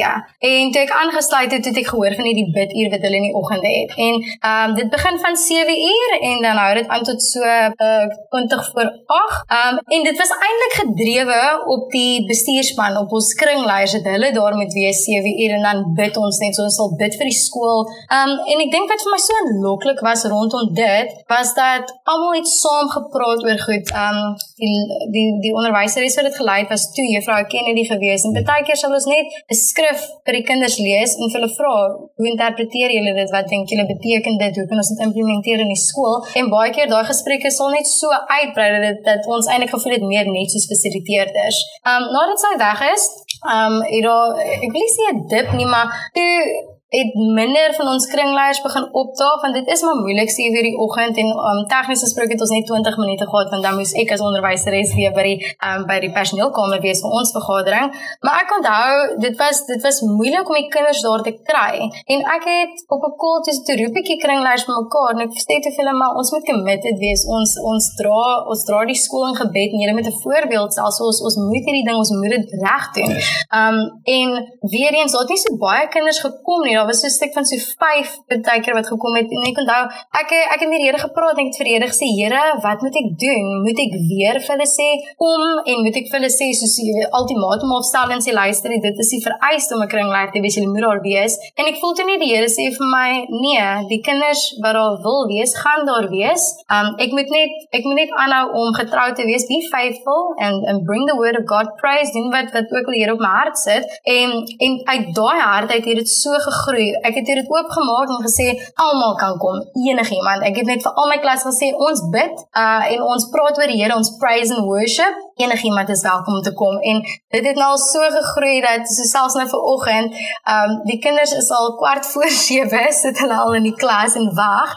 En 0.51 0.71
toe 0.77 0.85
ek 0.85 0.93
aangesluit 1.01 1.57
het, 1.57 1.65
het 1.71 1.81
ek 1.83 1.91
gehoor 1.91 2.15
van 2.21 2.29
hierdie 2.31 2.47
biduur 2.55 2.93
wat 2.95 3.09
hulle 3.09 3.19
in 3.23 3.27
die 3.31 3.35
oggende 3.41 3.73
het. 3.79 3.97
En 4.07 4.15
ehm 4.21 4.71
um, 4.71 4.79
dit 4.79 4.95
begin 4.95 5.19
van 5.25 5.41
7 5.47 5.81
uur 5.95 6.17
en 6.31 6.47
dan 6.47 6.63
hou 6.63 6.71
dit 6.79 6.95
aan 6.99 7.09
tot 7.11 7.27
so 7.33 7.43
uh, 7.43 8.07
20 8.37 8.71
voor 8.71 8.93
8. 9.17 9.43
Ehm 9.57 9.81
um, 9.81 9.83
en 9.97 10.07
dit 10.11 10.23
was 10.23 10.37
eintlik 10.39 10.79
gedrewe 10.85 11.43
op 11.75 11.91
die 11.99 12.23
bestuurspan 12.31 13.03
op 13.03 13.19
ons 13.19 13.35
kringleiers 13.43 13.99
het 13.99 14.07
hulle 14.15 14.33
daar 14.39 14.55
met 14.63 14.73
wees 14.79 15.05
7 15.11 15.35
uur 15.43 15.59
en 15.59 15.69
dan 15.71 15.85
bid 15.99 16.23
ons 16.23 16.43
net 16.47 16.55
so 16.55 16.63
ons 16.63 16.75
sal 16.79 16.93
bid 17.01 17.17
vir 17.19 17.31
die 17.31 17.39
skool. 17.39 17.87
Um, 18.19 18.33
en 18.53 18.65
ek 18.65 18.73
dink 18.75 18.93
wat 18.93 19.05
vir 19.05 19.15
my 19.15 19.21
so 19.23 19.39
aanloklik 19.43 20.03
was 20.09 20.25
rondom 20.33 20.73
dit 20.77 21.15
was 21.33 21.53
dat 21.59 21.93
almal 22.13 22.37
het 22.39 22.49
saam 22.51 22.89
gepraat 22.97 23.45
oor 23.47 23.61
goed. 23.69 23.93
Um, 24.05 24.21
die 24.63 24.77
die 25.15 25.27
die 25.45 25.55
onderwyseres 25.59 26.17
wat 26.19 26.29
dit 26.29 26.39
gelei 26.41 26.59
het 26.63 26.73
was 26.75 26.87
toe 26.97 27.07
juffrou 27.15 27.41
Kennedy 27.53 27.85
gewees 27.91 28.25
en 28.27 28.37
baie 28.37 28.65
keer 28.69 28.79
sal 28.81 28.95
ons 28.99 29.09
net 29.11 29.27
'n 29.53 29.59
skrif 29.69 30.01
vir 30.27 30.39
die 30.39 30.47
kinders 30.51 30.79
lees 30.87 31.17
en 31.17 31.33
hulle 31.37 31.51
vra 31.59 31.75
hoe 32.19 32.29
interpreteer 32.33 32.91
julle 32.97 33.13
dit? 33.21 33.31
Wat 33.37 33.49
dink 33.53 33.69
julle 33.73 33.87
beteken 33.95 34.39
dit? 34.45 34.57
Hoe 34.59 34.67
kan 34.71 34.83
ons 34.83 34.93
dit 34.93 35.05
implementeer 35.07 35.61
in 35.65 35.73
die 35.75 35.83
skool? 35.89 36.17
En 36.41 36.51
baie 36.57 36.73
keer 36.77 36.89
daai 36.89 37.05
gesprekke 37.13 37.51
sal 37.59 37.71
net 37.77 37.87
so 37.91 38.09
uitbrei 38.39 38.69
dat 38.75 38.85
dit 38.89 39.05
dat 39.11 39.27
ons 39.37 39.51
eintlik 39.53 39.75
gevoel 39.75 39.97
het 39.97 40.09
meer 40.13 40.27
net 40.39 40.51
soos 40.51 40.69
fasiliteerders. 40.71 41.59
Um, 41.91 42.05
nadat 42.17 42.43
sy 42.45 42.53
weg 42.63 42.83
is, 42.95 43.05
um, 43.55 43.83
het 43.83 44.03
daar 44.03 44.39
ek 44.39 44.71
wil 44.73 44.81
nie 44.83 44.95
sê 44.97 45.05
'n 45.13 45.27
dip 45.31 45.53
nie, 45.59 45.67
maar 45.67 46.11
toe 46.13 46.76
het 46.99 47.15
minder 47.39 47.75
van 47.79 47.89
ons 47.93 48.07
kringleiers 48.13 48.61
begin 48.65 48.87
opdaag 49.03 49.41
want 49.45 49.55
dit 49.59 49.69
is 49.75 49.83
maar 49.87 49.99
moeilik 50.01 50.31
sê 50.33 50.49
weer 50.55 50.67
die 50.69 50.77
oggend. 50.85 51.19
En 51.23 51.29
um, 51.51 51.63
tegnies 51.73 52.05
gesproke 52.07 52.35
het 52.35 52.45
ons 52.45 52.55
net 52.55 52.67
20 52.71 52.97
minute 53.03 53.27
gehad 53.31 53.51
want 53.53 53.67
dan 53.67 53.77
moes 53.79 53.93
ek 54.03 54.15
as 54.17 54.25
onderwyseres 54.29 54.95
weer 54.99 55.13
by 55.17 55.25
die 55.29 55.37
um, 55.69 55.85
by 55.91 55.99
die 56.05 56.13
personeelkamer 56.17 56.81
wees 56.85 57.03
vir 57.05 57.17
ons 57.21 57.33
vergadering. 57.37 57.93
Maar 58.27 58.45
ek 58.45 58.55
onthou 58.59 58.93
dit 59.27 59.37
was 59.43 59.63
dit 59.71 59.83
was 59.87 60.01
moeilik 60.07 60.49
om 60.49 60.59
die 60.61 60.71
kinders 60.73 61.03
daar 61.07 61.25
te 61.27 61.35
kry. 61.51 61.85
En 62.15 62.25
ek 62.37 62.49
het 62.51 62.85
op 62.97 63.05
'n 63.11 63.17
call 63.23 63.43
tussen 63.49 63.65
toe 63.69 63.77
roep 63.83 64.01
ek 64.03 64.11
die 64.13 64.21
kringleiers 64.25 64.67
bymekaar 64.71 65.15
en 65.15 65.25
ek 65.27 65.37
sê 65.45 65.61
te 65.61 65.75
hulle 65.77 65.95
maar 66.01 66.17
ons 66.21 66.33
moet 66.33 66.49
committed 66.51 66.97
wees. 67.05 67.27
Ons 67.39 67.59
ons 67.73 67.85
dra 68.01 68.23
ons 68.53 68.65
dra 68.69 68.85
die 68.93 69.01
skool 69.05 69.29
in 69.31 69.41
gebed 69.43 69.71
en 69.73 69.83
julle 69.85 69.99
met 70.01 70.09
'n 70.09 70.21
voorbeeld 70.25 70.73
selfs 70.73 71.01
ons 71.01 71.21
ons 71.27 71.37
moet 71.51 71.65
hierdie 71.69 71.87
ding 71.89 71.99
ons 72.05 72.15
moet 72.21 72.33
dit 72.37 72.49
reg 72.65 72.85
doen. 72.97 73.13
Um, 73.61 73.79
en 74.19 74.29
weer 74.75 74.93
eens 74.95 75.13
daar 75.13 75.25
het 75.27 75.31
nie 75.35 75.43
so 75.45 75.57
baie 75.57 75.89
kinders 75.89 76.21
gekom 76.21 76.63
nie. 76.65 76.75
Daar 76.75 76.86
was 76.87 77.01
so 77.01 77.07
'n 77.07 77.17
stuk 77.19 77.33
van 77.39 77.45
so 77.45 77.57
5 77.57 78.09
partykeer 78.31 78.75
wat 78.79 78.87
gekom 78.93 79.15
het 79.21 79.29
en 79.37 79.43
ek 79.51 79.59
onthou 79.63 79.83
ek 80.23 80.31
ek 80.55 80.61
het 80.61 80.69
met 80.71 80.81
die 80.81 80.87
Here 80.87 80.99
gepraat 80.99 81.39
en 81.39 81.45
ek 81.45 81.51
het 81.51 81.59
vir 81.61 81.69
die 81.69 81.75
Here 81.77 81.89
gesê 81.93 82.07
Here 82.21 82.45
wat 82.67 82.83
moet 82.85 82.97
ek 83.03 83.09
doen? 83.25 83.47
Moet 83.67 83.79
ek 83.87 83.93
weer 84.11 84.37
vir 84.45 84.53
hulle 84.55 84.71
sê 84.79 84.89
kom 85.23 85.43
en 85.71 85.77
moet 85.85 85.97
ek 86.01 86.07
vir 86.11 86.19
hulle 86.21 86.33
sê 86.41 86.47
soos 86.61 86.77
ultimatum 87.19 87.71
opstel 87.79 88.11
en 88.15 88.23
sê 88.27 88.33
luister 88.33 88.71
dit 88.87 88.99
is 89.05 89.11
die 89.15 89.23
vereiste 89.29 89.75
om 89.75 89.83
'n 89.83 89.93
kringleier 89.95 90.31
te 90.33 90.41
wees 90.45 90.57
jy 90.57 90.67
moet 90.67 90.85
daar 90.89 91.03
wees. 91.03 91.35
En 91.59 91.65
ek 91.67 91.79
voel 91.81 91.95
toe 91.95 92.07
net 92.07 92.21
die 92.21 92.33
Here 92.35 92.51
sê 92.59 92.65
vir 92.79 92.89
my 92.99 93.11
nee 93.45 93.67
die 93.93 94.01
kinders 94.09 94.43
wat 94.63 94.75
daar 94.79 94.97
wil 95.07 95.21
wees 95.35 95.53
gaan 95.63 95.87
daar 95.87 96.09
wees. 96.11 96.43
Um, 96.75 96.89
ek 97.05 97.11
moet 97.17 97.31
net 97.31 97.51
ek 97.73 97.85
moet 97.85 97.99
net 98.03 98.11
aanhou 98.23 98.45
om 98.61 98.75
getrou 98.75 99.09
te 99.15 99.25
wees 99.31 99.47
be 99.47 99.61
faithful 99.71 100.35
and 100.39 100.67
and 100.69 100.87
bring 100.89 101.05
the 101.07 101.17
word 101.23 101.37
of 101.41 101.47
God 101.47 101.67
praise 101.81 102.13
doen 102.13 102.31
wat 102.31 102.53
wat 102.57 102.73
ook 102.77 102.87
al 102.91 102.99
hier 102.99 103.13
op 103.13 103.21
my 103.21 103.33
hart 103.41 103.59
sit. 103.59 103.85
En 104.05 104.31
en 104.67 104.73
uit 104.93 105.15
daai 105.15 105.41
hart 105.41 105.71
uit 105.71 105.85
het 105.85 105.97
dit 106.03 106.09
so 106.09 106.31
gegroei 106.67 106.89
ek 107.03 107.15
het 107.21 107.27
dit 107.27 107.51
oopgemaak 107.51 108.11
en 108.11 108.23
gesê 108.27 108.47
almal 108.75 109.15
kan 109.15 109.39
kom 109.39 109.63
enigiemand. 109.87 110.43
Ek 110.49 110.57
het 110.61 110.67
net 110.67 110.83
vir 110.83 110.93
al 111.01 111.11
my 111.13 111.19
klas 111.23 111.45
gesê 111.47 111.73
ons 111.89 112.03
bid 112.15 112.35
uh, 112.59 112.85
en 112.93 113.05
ons 113.13 113.29
praat 113.33 113.59
oor 113.59 113.71
die 113.71 113.79
Here 113.81 113.97
ons 113.97 114.17
praise 114.21 114.55
and 114.55 114.67
worship. 114.67 115.23
Enigiemand 115.37 115.89
is 115.93 116.03
welkom 116.03 116.39
om 116.39 116.43
te 116.43 116.53
kom. 116.57 116.79
En 116.81 117.03
dit 117.35 117.45
het 117.45 117.59
nou 117.61 117.69
al 117.75 117.81
so 117.83 118.01
gegroei 118.15 118.61
dat 118.65 118.89
so 118.89 119.05
selfs 119.05 119.37
nou 119.37 119.45
vir 119.51 119.67
oggend 119.73 120.15
um, 120.53 120.77
die 120.89 120.99
kinders 121.03 121.35
is 121.37 121.51
al 121.53 121.75
kwart 121.81 122.07
voor 122.13 122.31
7 122.47 122.93
sit 123.01 123.21
hulle 123.21 123.37
al 123.37 123.59
in 123.59 123.67
die 123.69 123.75
klas 123.83 124.17
en 124.17 124.31
wag 124.39 124.73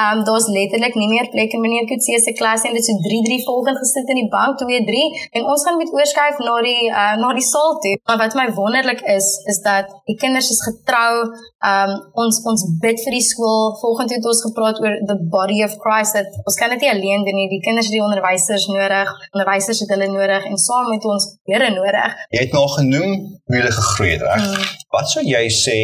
um, 0.00 0.22
daar's 0.28 0.46
letterlik 0.56 0.94
nie 1.00 1.10
meer 1.10 1.28
plek 1.34 1.56
in 1.56 1.64
meneer 1.64 1.88
Kutse 1.90 2.20
se 2.22 2.34
klas 2.38 2.62
en 2.62 2.76
dit 2.76 2.84
is 2.84 2.90
so 2.90 3.06
3 3.08 3.22
3 3.26 3.40
volgend 3.48 3.80
gesit 3.82 4.12
in 4.14 4.22
die 4.22 4.30
bank 4.36 4.62
2 4.62 4.84
3 4.90 5.02
en 5.40 5.50
ons 5.54 5.66
gaan 5.66 5.80
met 5.82 5.92
oorskuif 5.98 6.38
na 6.46 6.56
die 6.68 6.86
uh, 6.90 7.14
na 7.22 7.32
die 7.34 7.46
saal 7.50 7.78
toe. 7.82 7.96
Maar 8.06 8.22
wat 8.22 8.38
my 8.38 8.46
wonderlik 8.60 9.02
is 9.16 9.28
is 9.50 9.60
dat 9.66 9.90
die 10.10 10.18
kinders 10.22 10.50
is 10.54 10.62
getrou 10.68 11.33
um 11.72 11.92
ons 12.24 12.40
ons 12.50 12.66
bid 12.82 12.98
vir 13.04 13.16
die 13.18 13.24
skool. 13.30 13.74
Volgende 13.82 14.18
het 14.18 14.26
ons 14.32 14.42
gepraat 14.46 14.80
oor 14.82 14.94
the 15.10 15.18
body 15.36 15.62
of 15.66 15.76
Christ 15.84 16.18
dat 16.18 16.28
ons 16.44 16.58
kan 16.60 16.72
dit 16.74 16.84
nie 16.84 16.92
alleen 16.94 17.24
doen 17.26 17.38
nie. 17.40 17.48
Die 17.52 17.62
kinders 17.66 17.90
het 17.90 17.96
die 17.98 18.04
onderwysers 18.04 18.66
nodig, 18.72 19.12
onderwysers 19.32 19.84
het 19.84 19.94
hulle 19.94 20.10
nodig 20.12 20.50
en 20.50 20.58
saam 20.58 20.90
met 20.94 21.04
ons 21.04 21.32
Here 21.44 21.68
nodig. 21.70 22.12
Jy 22.32 22.40
het 22.46 22.54
nou 22.56 22.64
genoem 22.72 23.10
hoe 23.44 23.58
jy 23.58 23.70
gegroei 23.76 24.10
het, 24.14 24.22
reg? 24.24 24.44
Mm. 24.48 24.68
Wat 24.94 25.10
sou 25.10 25.20
jy 25.26 25.42
sê 25.52 25.76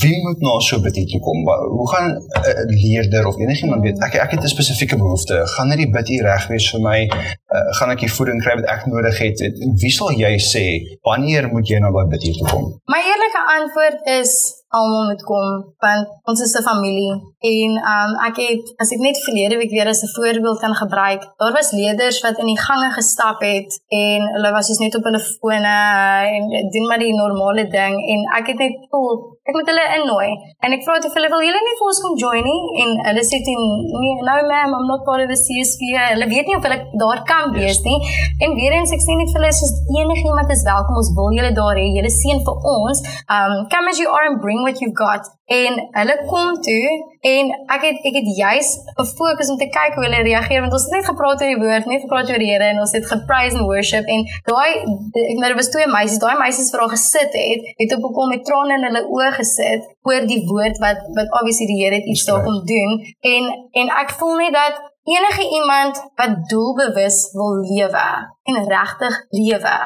wie 0.00 0.16
moet 0.24 0.40
nou 0.42 0.56
so 0.64 0.82
bid 0.82 0.96
hier 0.98 1.20
kom? 1.22 1.44
Hoe 1.46 1.86
gaan 1.92 2.08
'n 2.18 2.74
leerder 2.82 3.26
of 3.30 3.38
enigiemand 3.38 3.82
weet 3.82 4.02
ek 4.02 4.14
ek 4.14 4.30
het 4.30 4.42
'n 4.42 4.54
spesifieke 4.56 4.96
behoefte. 4.96 5.46
Gaan 5.54 5.68
net 5.68 5.78
die 5.78 5.90
bid 5.90 6.08
hier 6.08 6.22
reg 6.22 6.46
wees 6.48 6.70
vir 6.70 6.80
my? 6.80 6.98
Uh, 7.06 7.70
gaan 7.78 7.90
ek 7.90 8.00
die 8.00 8.12
voeding 8.12 8.42
kry 8.42 8.54
wat 8.54 8.68
ek 8.74 8.86
nodig 8.86 9.18
het? 9.18 9.38
Wie 9.82 9.90
sal 9.90 10.10
jy 10.12 10.34
sê 10.38 10.64
wanneer 11.02 11.48
moet 11.52 11.68
jy 11.68 11.78
nou 11.78 11.92
by 11.92 12.04
bid 12.10 12.22
hier 12.22 12.48
kom? 12.50 12.80
My 12.90 12.98
eerlike 12.98 13.42
antwoord 13.58 13.98
is 14.20 14.57
almal 14.76 15.06
moet 15.10 15.22
kom 15.24 15.48
want 15.84 16.08
ons 16.30 16.40
is 16.40 16.54
'n 16.58 16.62
familie. 16.70 17.12
En 17.52 17.70
um 17.94 18.10
ek 18.28 18.36
het 18.36 18.64
as 18.82 18.92
ek 18.94 19.00
net 19.06 19.24
verlede 19.26 19.56
week 19.56 19.70
weer 19.70 19.88
as 19.88 20.02
'n 20.02 20.14
voorbeeld 20.16 20.58
kan 20.60 20.74
gebruik 20.74 21.22
daar 21.40 21.52
was 21.52 21.70
leerders 21.70 22.20
wat 22.20 22.38
in 22.38 22.46
die 22.52 22.60
gange 22.68 22.90
gestap 22.98 23.40
het 23.40 23.70
en 23.88 24.20
hulle 24.34 24.50
was 24.52 24.66
soos 24.66 24.78
net 24.78 24.94
op 24.98 25.04
hulle 25.04 25.22
fone 25.40 25.78
en 26.34 26.42
doen 26.72 26.86
maar 26.86 26.98
die 26.98 27.14
normale 27.14 27.64
ding. 27.78 27.94
En 28.12 28.20
ek 28.38 28.46
het 28.46 28.58
net 28.58 28.74
voel 28.90 29.38
ek 29.48 29.54
moet 29.56 29.68
hulle 29.70 29.86
innooi. 29.98 30.30
En 30.64 30.72
ek 30.76 30.82
vra 30.84 30.98
toe 31.00 31.12
hulle 31.14 31.30
wil 31.34 31.44
julle 31.46 31.60
nie 31.64 31.76
vir 31.78 31.88
ons 31.90 32.00
kom 32.04 32.14
join 32.24 32.44
nie? 32.50 32.62
En 32.82 32.88
hulle 33.08 33.24
sê 33.30 33.36
toe 33.46 33.56
nee 34.02 34.16
no 34.28 34.34
ma'am 34.50 34.74
I'm 34.76 34.86
not 34.90 35.04
part 35.08 35.22
of 35.24 35.28
the 35.32 35.38
CSV 35.44 35.80
hulle 36.12 36.28
weet 36.34 36.46
nie 36.46 36.56
of 36.58 36.66
hulle 36.66 36.80
daar 37.02 37.20
kan 37.30 37.52
wees 37.56 37.80
nie. 37.88 37.98
En 38.44 38.54
weer 38.60 38.72
eens 38.76 38.92
ek 38.96 39.02
sê 39.06 39.16
net 39.16 39.32
vir 39.32 39.40
hulle 39.40 39.52
soos 39.60 39.74
enigiemand 40.00 40.50
is 40.56 40.64
welkom 40.72 41.00
ons 41.00 41.12
wil 41.18 41.30
julle 41.38 41.52
daar 41.60 41.76
hê. 41.80 41.86
Julle 41.96 42.12
seën 42.20 42.44
vir 42.48 42.56
ons. 42.76 42.98
Um 43.36 43.52
come 43.72 43.88
as 43.92 43.98
you 44.02 44.08
are 44.16 44.26
and 44.28 44.40
bring 44.44 44.57
bring 44.58 44.74
what 44.74 44.80
you've 44.80 44.94
got. 44.94 45.36
En 45.46 45.88
hulle 45.92 46.16
kom 46.28 46.60
toe 46.62 46.86
en 47.20 47.50
ek 47.74 47.84
het 47.86 48.04
ek 48.08 48.16
het 48.18 48.28
juis 48.36 48.68
gefokus 48.98 49.50
om 49.50 49.56
te 49.58 49.68
kyk 49.72 49.96
hoe 49.96 50.04
hulle 50.04 50.20
reageer 50.26 50.60
want 50.60 50.74
ons 50.76 50.84
het 50.84 50.98
net 50.98 51.06
gepraat 51.08 51.40
oor 51.40 51.52
die 51.52 51.62
woord, 51.62 51.86
net 51.88 52.04
gepraat 52.04 52.30
oor 52.30 52.42
die 52.42 52.50
Here 52.50 52.68
en 52.68 52.82
ons 52.84 52.92
het 52.92 53.06
gepraise 53.08 53.56
and 53.56 53.66
worship 53.66 54.10
en 54.12 54.26
daai 54.48 54.84
ek 55.24 55.40
nou 55.40 55.54
was 55.56 55.72
twee 55.72 55.88
meisies, 55.88 56.20
daai 56.20 56.36
meisies 56.40 56.70
haar 56.74 56.92
gesit 56.92 57.32
het, 57.40 57.64
het 57.80 57.96
op 57.96 58.04
'n 58.10 58.14
kom 58.18 58.28
met 58.34 58.44
trane 58.44 58.76
in 58.76 58.86
hulle 58.88 59.02
oë 59.08 59.32
gesit 59.40 59.88
oor 60.08 60.28
die 60.32 60.42
woord 60.50 60.76
wat 60.84 61.00
wat 61.16 61.32
obviously 61.40 61.66
die 61.72 61.80
Here 61.80 61.96
het 61.96 62.04
iets 62.12 62.28
daarom 62.28 62.60
doen. 62.66 63.00
En 63.20 63.42
en 63.80 63.86
ek 64.04 64.10
voel 64.20 64.36
net 64.44 64.52
dat 64.52 64.84
enige 65.14 65.44
iemand 65.58 65.94
wat 66.20 66.32
doelbewus 66.50 67.18
wil 67.38 67.54
lewe 67.72 68.08
en 68.48 68.56
regtig 68.74 69.14
lewe 69.28 69.76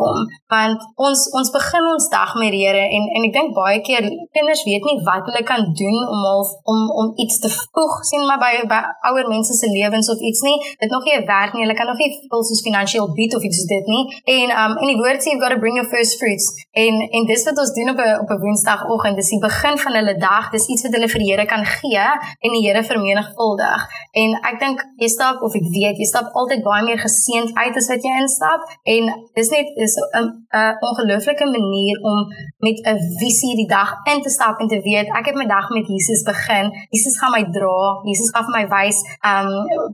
kom 0.00 0.18
want 0.52 0.84
ons 1.06 1.26
ons 1.38 1.50
begin 1.58 1.90
ons 1.94 2.08
dag 2.16 2.34
met 2.40 2.52
die 2.54 2.64
Here 2.66 2.84
en 2.96 3.04
en 3.16 3.28
ek 3.28 3.34
dink 3.38 3.54
baie 3.56 3.80
keer 3.88 4.04
kinders 4.36 4.64
weet 4.68 4.84
nie 4.88 4.98
wat 5.08 5.28
hulle 5.28 5.44
kan 5.52 5.62
doen 5.82 5.98
om 6.14 6.20
half 6.30 6.54
om 6.72 6.80
om 7.00 7.12
iets 7.24 7.40
te 7.44 7.50
voeg 7.58 7.94
sien 8.10 8.24
maar 8.28 8.40
by 8.42 8.52
by 8.72 8.80
ouer 9.08 9.28
mense 9.28 9.54
se 9.54 9.68
lewens 9.70 10.10
of 10.10 10.20
iets 10.20 10.40
nie. 10.40 10.56
Dit 10.78 10.90
nog 10.90 11.04
nie 11.04 11.18
werk 11.26 11.52
nie. 11.52 11.62
Hulle 11.64 11.76
kan 11.78 11.86
nog 11.86 12.00
nie 12.02 12.10
veel 12.30 12.44
soos 12.48 12.62
finansiëel 12.66 13.08
bied 13.18 13.36
of 13.36 13.42
iets 13.48 13.64
dit 13.72 13.86
nie. 13.92 14.04
En 14.36 14.54
um 14.62 14.76
in 14.82 14.92
die 14.92 14.98
woord 15.00 15.22
sê 15.22 15.32
you've 15.32 15.42
got 15.44 15.54
to 15.54 15.60
bring 15.64 15.76
your 15.80 15.88
first 15.94 16.18
fruits. 16.20 16.46
En 16.84 17.00
en 17.18 17.28
dis 17.30 17.44
wat 17.48 17.58
ons 17.64 17.72
doen 17.78 17.92
op 17.94 18.00
'n 18.04 18.18
op 18.24 18.30
'n 18.34 18.40
woensdagoggend. 18.44 19.16
Dis 19.16 19.32
die 19.34 19.42
begin 19.48 19.78
van 19.84 19.92
hulle 19.98 20.16
dag. 20.28 20.50
Dis 20.50 20.66
iets 20.72 20.82
wat 20.86 20.92
hulle 20.96 21.08
vir 21.14 21.20
die 21.22 21.30
Here 21.32 21.46
kan 21.46 21.64
gee 21.64 22.06
en 22.44 22.50
die 22.56 22.64
Here 22.66 22.82
vermenigvuldig. 22.92 23.80
En 24.22 24.30
ek 24.50 24.56
dink 24.60 24.65
jy 25.02 25.08
stap 25.08 25.42
of 25.46 25.54
ek 25.58 25.66
weet 25.76 26.00
jy 26.00 26.08
stap 26.08 26.32
altyd 26.40 26.62
baie 26.66 26.84
meer 26.88 27.00
geseënd 27.00 27.54
uit 27.54 27.80
as 27.80 27.88
wat 27.92 28.06
jy 28.06 28.12
instap 28.22 28.62
en 28.94 29.12
dis 29.38 29.50
net 29.54 29.68
is 29.86 29.94
'n 30.20 30.26
'n 30.56 30.76
ongelooflike 30.88 31.46
manier 31.56 31.96
om 32.10 32.18
met 32.66 32.78
'n 32.92 32.98
visie 33.20 33.54
die 33.62 33.70
dag 33.78 33.90
in 34.12 34.22
te 34.22 34.30
stap 34.30 34.60
en 34.60 34.68
te 34.68 34.80
weet 34.88 35.08
ek 35.18 35.26
het 35.28 35.36
my 35.36 35.46
dag 35.46 35.66
met 35.70 35.86
Jesus 35.86 36.22
begin. 36.32 36.66
Jesus 36.90 37.18
gaan 37.18 37.32
my 37.36 37.44
dra. 37.58 37.80
Jesus 38.10 38.30
gaan 38.32 38.44
vir 38.48 38.56
my 38.60 38.66
wys 38.76 38.98
um 39.32 39.48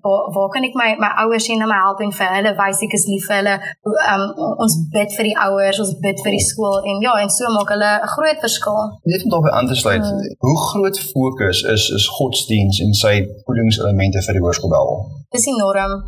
waar, 0.05 0.23
waar 0.35 0.51
kan 0.55 0.65
ek 0.69 0.75
my 0.83 0.91
my 1.05 1.11
ouers 1.23 1.45
sien 1.45 1.61
en 1.61 1.69
my 1.69 1.81
help 1.87 2.01
en 2.01 2.13
vir 2.19 2.29
hulle 2.37 2.53
wys 2.63 2.83
ek 2.87 2.93
is 2.99 3.07
lief 3.13 3.25
vir 3.29 3.37
hulle. 3.41 3.57
Um 4.13 4.23
ons 4.65 4.75
bid 4.97 5.11
vir 5.17 5.25
die 5.31 5.39
ouers, 5.47 5.81
ons 5.85 5.95
bid 6.07 6.19
vir 6.25 6.33
die 6.37 6.47
skool 6.51 6.79
en 6.89 6.97
ja, 7.07 7.13
en 7.23 7.31
so 7.31 7.45
maak 7.57 7.69
hulle 7.75 7.93
'n 8.03 8.13
groot 8.15 8.41
verskil. 8.47 8.81
Net 9.13 9.25
om 9.25 9.31
daarby 9.35 9.51
aan 9.51 9.69
te 9.73 9.75
sluit, 9.75 10.05
hmm. 10.07 10.37
hoe 10.47 10.59
groot 10.71 10.99
fokus 11.15 11.63
is 11.63 11.85
is 11.99 12.07
godsdiens 12.19 12.81
en 12.85 12.93
sy 12.95 13.15
voedingselemente 13.47 14.23
vir 14.27 14.35
die 14.35 14.45
hoërskool? 14.45 14.62
Dis 15.33 15.47
enorm. 15.53 16.03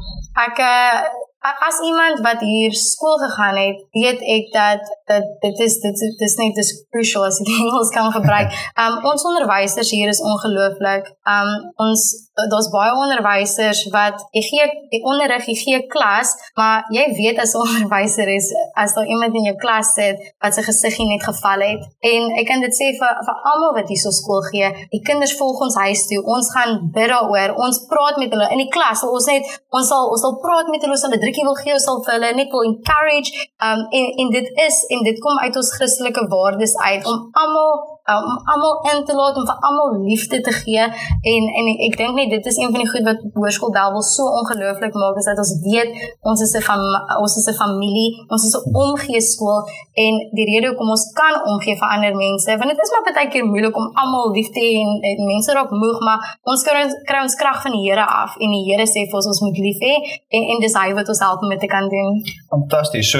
Ek 0.46 0.61
uh, 0.61 1.24
as 1.44 1.80
iemand 1.84 2.20
wat 2.20 2.40
hier 2.40 2.72
skool 2.72 3.18
gegaan 3.18 3.56
het, 3.56 3.76
weet 3.92 4.20
ek 4.36 4.52
dat 4.52 4.82
dat 5.04 5.24
dit 5.40 5.58
is 5.58 5.74
dit 5.80 5.92
is, 5.92 6.16
dit 6.16 6.28
is 6.28 6.36
net 6.40 6.54
dis 6.54 6.70
crucial 6.90 7.24
as 7.24 7.40
ek 7.42 7.50
Engels 7.52 7.92
kan 7.96 8.12
gebruik. 8.12 8.48
Um 8.82 9.04
ons 9.10 9.24
onderwysers 9.28 9.90
hier 9.90 10.08
is 10.08 10.20
ongelooflik. 10.24 11.10
Um 11.28 11.50
ons 11.84 12.02
daar's 12.50 12.68
baie 12.72 12.94
onderwysers 12.98 13.84
wat 13.94 14.24
jy 14.34 14.42
gee 14.48 14.64
die 14.90 15.02
onderrig, 15.06 15.44
jy 15.46 15.54
gee 15.60 15.80
klas, 15.92 16.32
maar 16.58 16.88
jy 16.96 17.04
weet 17.18 17.38
as 17.44 17.52
'n 17.54 17.62
onderwyser 17.66 18.28
is 18.34 18.48
as 18.74 18.94
daar 18.96 19.06
iemand 19.06 19.34
in 19.34 19.48
jou 19.50 19.56
klas 19.64 19.92
sit 19.94 20.16
wat 20.42 20.56
sy 20.56 20.64
gesiggie 20.70 21.06
net 21.08 21.22
geval 21.28 21.60
het. 21.68 21.84
En 22.00 22.32
ek 22.40 22.48
kan 22.48 22.64
dit 22.64 22.74
sê 22.80 22.90
vir 23.00 23.12
vir 23.26 23.36
almal 23.52 23.76
wat 23.78 23.88
hierso 23.92 24.10
skool 24.10 24.42
gee, 24.48 24.72
die 24.90 25.02
kinders 25.08 25.36
volg 25.36 25.60
ons 25.60 25.76
huis 25.84 26.06
toe. 26.08 26.20
Ons 26.24 26.50
gaan 26.56 26.90
bid 26.96 27.08
daaroor. 27.12 27.54
Ons 27.66 27.84
praat 27.92 28.16
met 28.16 28.32
hulle 28.32 28.48
in 28.56 28.64
die 28.64 28.72
klas. 28.76 29.04
Ons 29.04 29.28
net 29.28 29.44
ons 29.70 29.88
sal 29.88 30.08
ons 30.08 30.20
sal 30.24 30.40
praat 30.40 30.72
met 30.72 30.80
hulle, 30.80 30.96
ons 30.96 31.04
sal 31.06 31.12
'n 31.12 31.33
drukkie 31.34 31.44
wil 31.44 31.58
gee, 31.58 31.74
ons 31.74 31.84
sal 31.88 32.02
vir 32.04 32.14
hulle 32.16 32.30
net 32.38 32.52
wil 32.54 32.66
encourage. 32.68 33.48
Um 33.66 33.82
en 33.98 34.06
en 34.22 34.30
dit 34.30 34.48
is 34.66 34.78
en 34.94 35.04
dit 35.08 35.18
kom 35.20 35.38
uit 35.38 35.56
ons 35.56 35.74
Christelike 35.76 36.26
waardes 36.30 36.76
uit 36.76 37.06
om 37.06 37.28
almal 37.32 37.93
om 38.12 38.40
almal 38.52 38.75
in 38.92 39.04
te 39.08 39.14
laat 39.16 39.37
om 39.37 39.46
vir 39.49 39.58
almal 39.68 39.94
liefde 40.04 40.40
te 40.40 40.52
gee 40.52 40.84
en 41.32 41.44
en 41.58 41.68
ek 41.88 41.96
dink 42.00 42.14
net 42.18 42.30
dit 42.37 42.46
is 42.50 42.58
een 42.61 42.73
van 42.75 42.82
die 42.82 42.90
goed 42.92 43.06
wat 43.08 43.23
hoërskool 43.37 43.73
Bellville 43.76 44.04
so 44.08 44.28
ongelooflik 44.40 44.94
maak 45.00 45.16
is 45.23 45.28
dat 45.30 45.40
ons 45.44 45.54
weet 45.64 45.90
ons 46.20 46.40
is 46.46 46.52
'n 46.52 46.80
ons 47.25 47.37
is 47.40 47.49
'n 47.49 47.56
familie 47.62 48.11
ons 48.28 48.44
is 48.49 48.54
'n 48.56 48.76
omgee 48.84 49.20
skool 49.20 49.61
en 50.04 50.12
die 50.37 50.46
rede 50.50 50.66
hoekom 50.68 50.90
ons 50.96 51.04
kan 51.20 51.34
omgee 51.52 51.76
vir 51.80 51.88
ander 51.94 52.14
mense 52.25 52.50
want 52.61 52.70
dit 52.73 52.82
is 52.84 52.92
maar 52.92 53.04
baie 53.08 53.28
keer 53.32 53.44
moeilik 53.52 53.76
om 53.76 53.88
almal 54.00 54.32
lief 54.37 54.50
te 54.54 54.61
hê 54.61 54.73
en, 54.84 54.92
en 55.08 55.25
mense 55.32 55.52
raak 55.52 55.70
moeg 55.70 55.99
maar 56.06 56.18
ons 56.42 56.62
kry 56.66 56.84
ons 56.84 56.94
kry 57.08 57.20
ons 57.23 57.38
krag 57.42 57.62
van 57.64 57.73
die 57.73 57.84
Here 57.84 58.06
af 58.23 58.37
en 58.44 58.50
die 58.56 58.64
Here 58.68 58.87
sê 58.94 59.00
vir 59.08 59.16
ons 59.20 59.30
ons 59.32 59.40
moet 59.46 59.58
lief 59.66 59.80
hê 59.80 59.94
en 60.37 60.42
en 60.52 60.58
dis 60.64 60.75
hy 60.80 60.88
wat 60.99 61.08
ons 61.08 61.25
help 61.26 61.40
om 61.42 61.50
dit 61.54 61.61
te 61.61 61.66
kan 61.66 61.88
doen. 61.88 62.23
Fantasties. 62.49 63.11
So 63.11 63.18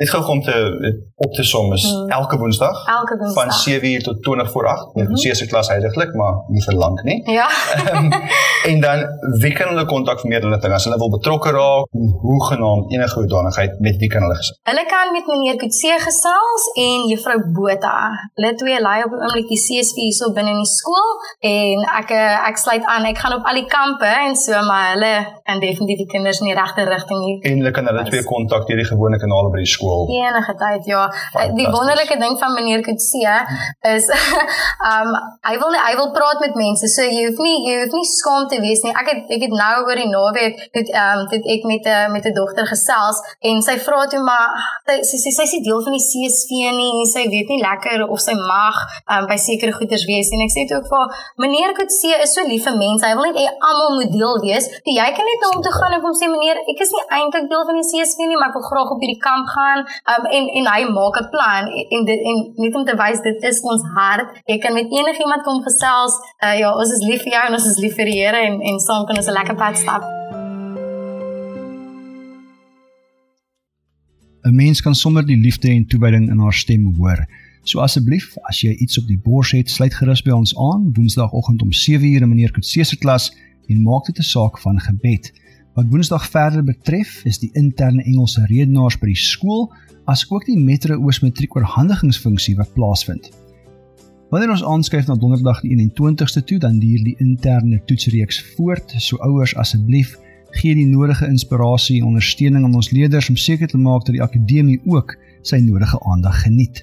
dit 0.00 0.08
gou 0.10 0.22
om 0.34 0.42
te 0.42 0.56
op 1.16 1.32
te 1.32 1.44
som 1.44 1.72
is 1.72 1.84
hmm. 1.84 2.10
elke 2.18 2.36
woensdag 2.42 2.76
elke 2.98 3.16
woensdag. 3.20 3.38
van 3.38 3.50
7:00 3.64 4.02
tot 4.08 4.21
20 4.22 4.50
voor 4.52 4.66
8. 4.66 4.94
Mm 4.94 5.06
-hmm. 5.06 5.14
CS 5.14 5.46
klas 5.46 5.68
heidaglik, 5.68 6.14
maar 6.14 6.34
nie 6.48 6.62
vir 6.62 6.74
lank 6.74 7.02
nie. 7.02 7.18
Ja. 7.32 7.48
um, 7.94 8.12
en 8.70 8.80
dan 8.80 8.98
wie 9.42 9.52
kan 9.52 9.68
hulle 9.68 9.84
kontak 9.84 10.20
vir 10.20 10.28
meer 10.32 10.42
hulle 10.46 10.58
ding 10.58 10.74
as 10.74 10.84
hulle 10.84 10.98
wil 11.02 11.10
betrokke 11.10 11.50
raak, 11.50 11.86
hoe 12.26 12.40
genaamd 12.50 12.92
enige 12.92 13.18
hoedanigheid 13.20 13.80
met 13.86 13.96
wie 14.02 14.08
kan 14.08 14.22
hulle 14.22 14.38
gesels? 14.40 14.60
Hulle 14.70 14.84
kan 14.94 15.12
met 15.12 15.26
meneer 15.26 15.56
Kutse 15.62 15.94
gesels 16.06 16.64
en 16.86 17.08
juffrou 17.12 17.38
Botha. 17.56 17.98
Hulle 18.34 18.54
twee 18.62 18.80
lei 18.80 18.98
op 19.06 19.12
oomblik 19.18 19.48
die 19.48 19.60
CSV 19.66 19.96
hierso 20.06 20.32
binne 20.36 20.54
in 20.56 20.62
die 20.64 20.72
skool 20.78 21.10
en 21.52 21.84
ek 22.00 22.10
eh, 22.16 22.48
ek 22.50 22.60
sluit 22.64 22.84
aan. 22.94 23.08
Ek 23.10 23.18
gaan 23.22 23.36
op 23.38 23.48
al 23.50 23.60
die 23.60 23.68
kampe 23.76 24.10
en 24.26 24.36
so 24.36 24.62
maar 24.68 24.92
hulle 24.94 25.12
kan 25.46 25.60
definitief 25.62 26.04
die 26.04 26.10
kinders 26.14 26.40
in 26.42 26.50
die 26.50 26.56
regte 26.58 26.86
rigting 26.88 27.24
hier. 27.26 27.38
En 27.50 27.62
hulle 27.62 27.74
kan 27.76 27.90
hulle 27.90 28.04
twee 28.10 28.24
kontak 28.32 28.66
deur 28.68 28.82
die 28.82 28.88
gewone 28.88 29.18
kanale 29.22 29.52
by 29.54 29.62
die 29.64 29.72
skool. 29.74 30.06
Enige 30.18 30.54
tyd, 30.62 30.88
ja. 30.92 31.02
Die 31.58 31.68
wonderlike 31.76 32.18
ding 32.24 32.38
van 32.42 32.56
meneer 32.58 32.84
Kutse 32.86 33.34
is 33.94 34.08
um 34.12 35.10
hy 35.48 35.54
wil 35.60 35.72
nie, 35.74 35.82
hy 35.82 35.94
wil 36.00 36.10
praat 36.16 36.40
met 36.44 36.56
mense. 36.58 36.88
So 36.94 37.06
jy 37.06 37.26
hoef 37.28 37.40
nie 37.44 37.56
jy 37.66 37.78
hoef 37.82 37.96
nie 37.96 38.08
skaam 38.08 38.48
te 38.52 38.60
wees 38.64 38.82
nie. 38.86 38.94
Ek 38.94 39.10
het 39.12 39.32
ek 39.36 39.46
het 39.46 39.56
nou 39.56 39.74
oor 39.86 40.02
die 40.02 40.10
naweek 40.10 40.60
het 40.76 40.92
um 41.04 41.26
het 41.32 41.50
ek 41.56 41.66
met 41.68 41.86
'n 41.86 42.12
met 42.12 42.26
'n 42.26 42.34
dogter 42.36 42.66
gesels 42.66 43.22
en 43.40 43.62
sy 43.62 43.76
vra 43.86 44.06
toe 44.06 44.22
maar 44.22 44.56
sy 44.86 45.00
sy 45.02 45.18
sy, 45.24 45.30
sy 45.38 45.42
is 45.48 45.54
nie 45.56 45.64
deel 45.68 45.82
van 45.82 45.96
die 45.98 46.06
CSV 46.10 46.50
nie 46.80 46.90
en 47.00 47.06
sy 47.06 47.24
weet 47.34 47.48
nie 47.48 47.62
lekker 47.62 48.08
of 48.08 48.20
sy 48.20 48.34
mag 48.34 48.76
um 49.08 49.26
by 49.26 49.36
sekere 49.36 49.72
goeders 49.72 50.06
wees 50.06 50.32
en 50.32 50.40
ek 50.46 50.52
sê 50.54 50.66
toe 50.68 50.78
ook 50.78 50.88
vir 50.92 51.04
meneer 51.36 51.72
Kutse 51.78 52.12
is 52.22 52.34
so 52.34 52.44
lief 52.46 52.64
vir 52.66 52.76
mense. 52.76 53.06
Hy 53.06 53.14
wil 53.16 53.28
net 53.30 53.38
hê 53.40 53.46
almal 53.68 53.96
moet 53.98 54.12
deel 54.14 54.36
wees. 54.46 54.68
Die 54.86 54.96
jy 54.98 55.08
kan 55.16 55.28
net 55.28 55.42
na 55.42 55.50
hom 55.52 55.62
toe 55.64 55.74
gaan 55.78 55.96
en 55.96 56.04
hom 56.04 56.16
sê 56.18 56.28
meneer, 56.30 56.60
ek 56.72 56.82
is 56.84 56.92
nie 56.94 57.04
eintlik 57.18 57.48
deel 57.52 57.64
van 57.68 57.80
die 57.80 57.86
CSV 57.90 58.28
nie, 58.28 58.38
maar 58.38 58.52
ek 58.52 58.58
wil 58.58 58.66
graag 58.68 58.94
op 58.94 59.02
hierdie 59.02 59.22
kamp 59.26 59.50
gaan. 59.54 59.84
Um 60.14 60.28
en 60.38 60.50
en 60.60 60.70
hy 60.74 60.80
maak 60.98 61.18
'n 61.20 61.30
plan 61.34 61.70
en 61.96 62.08
dit 62.10 62.20
en 62.30 62.36
net 62.64 62.78
om 62.78 62.84
te 62.88 62.96
wys 63.02 63.24
dit 63.28 63.48
is 63.50 63.62
ons 63.72 63.82
hart 64.02 64.42
jy 64.50 64.58
kan 64.62 64.74
met 64.74 64.90
enigiemand 65.00 65.42
kom 65.46 65.62
gesels. 65.66 66.14
Uh, 66.44 66.56
ja, 66.62 66.72
ons 66.72 66.90
is 66.96 67.04
lief 67.06 67.22
vir 67.26 67.36
jou 67.36 67.44
en 67.48 67.58
ons 67.58 67.70
is 67.72 67.78
lief 67.84 67.94
vir 67.98 68.10
die 68.10 68.18
Here 68.20 68.40
en 68.48 68.60
en 68.70 68.82
saam 68.88 69.06
kan 69.06 69.16
ons 69.16 69.28
'n 69.28 69.38
lekker 69.38 69.56
pad 69.62 69.78
stap. 69.78 70.02
'n 74.44 74.54
Mens 74.54 74.82
kan 74.82 74.94
sommer 74.94 75.24
die 75.26 75.36
liefde 75.36 75.68
en 75.68 75.86
toewyding 75.86 76.30
in 76.30 76.38
haar 76.38 76.52
stem 76.52 76.94
hoor. 76.98 77.26
So 77.64 77.78
asseblief, 77.80 78.34
as 78.50 78.60
jy 78.60 78.72
iets 78.74 78.98
op 78.98 79.06
die 79.06 79.18
bors 79.18 79.52
het, 79.54 79.70
sluit 79.70 79.94
gerus 79.94 80.22
by 80.26 80.30
ons 80.34 80.56
aan 80.58 80.90
Woensdagoggend 80.96 81.62
om 81.62 81.72
7:00 81.72 82.22
in 82.22 82.28
meneer 82.28 82.50
Kutse 82.50 82.84
se 82.84 82.96
klas 82.96 83.30
en 83.68 83.82
maak 83.82 84.06
dit 84.06 84.18
'n 84.18 84.22
saak 84.22 84.58
van 84.58 84.80
gebed. 84.80 85.32
Wat 85.74 85.86
Woensdag 85.88 86.26
verder 86.30 86.64
betref, 86.64 87.24
is 87.24 87.38
die 87.38 87.50
interne 87.52 88.02
Engelse 88.02 88.44
redenaars 88.46 88.98
by 88.98 89.06
die 89.06 89.16
skool, 89.16 89.72
asook 90.04 90.44
die 90.44 90.58
Metro 90.58 90.96
Oos 90.96 91.20
Matriek 91.20 91.56
oorhandigingsfunksie 91.56 92.56
wat 92.56 92.74
plaasvind. 92.74 93.41
Wanneer 94.32 94.54
ons 94.54 94.62
aanskryf 94.64 95.10
na 95.10 95.14
donderdag 95.20 95.58
die 95.60 95.74
21ste 95.76 96.40
toe, 96.48 96.56
dan 96.58 96.78
duur 96.80 97.02
die 97.04 97.18
interne 97.20 97.82
toetsreeks 97.84 98.38
voort. 98.54 98.94
So 98.96 99.18
ouers 99.20 99.52
asseblief 99.60 100.14
gee 100.56 100.72
die 100.72 100.86
nodige 100.88 101.26
inspirasie 101.28 101.98
en 102.00 102.14
ondersteuning 102.14 102.64
aan 102.64 102.78
ons 102.78 102.88
leerders 102.96 103.28
om 103.28 103.36
seker 103.36 103.68
te 103.68 103.80
maak 103.80 104.06
dat 104.06 104.16
die 104.16 104.22
akademie 104.24 104.78
ook 104.88 105.12
sy 105.44 105.60
nodige 105.60 106.00
aandag 106.08 106.38
geniet. 106.46 106.80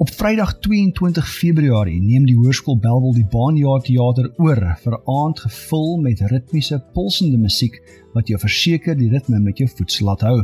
Op 0.00 0.08
Vrydag 0.16 0.54
22 0.64 1.28
Februarie 1.28 2.00
neem 2.00 2.24
die 2.24 2.38
Hoërskool 2.38 2.80
Belwel 2.80 3.12
die 3.18 3.26
Baanjaar 3.36 3.84
Theater 3.84 4.32
oor 4.40 4.64
vir 4.84 4.96
'n 4.96 5.04
aand 5.18 5.44
gevul 5.44 6.00
met 6.00 6.24
ritmiese, 6.32 6.80
pulsende 6.94 7.36
musiek 7.36 7.76
wat 8.14 8.28
jou 8.32 8.40
verseker 8.40 8.96
die 8.96 9.10
ritme 9.12 9.40
met 9.40 9.58
jou 9.58 9.68
voet 9.68 10.00
laat 10.00 10.20
hou. 10.20 10.40